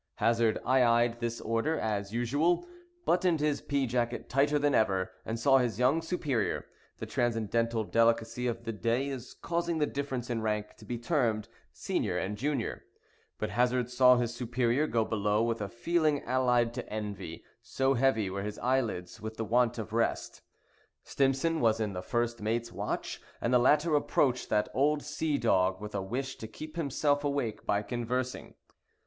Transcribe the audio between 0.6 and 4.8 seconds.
"ay ay'd" this order, as usual, buttoned his pea jacket tighter than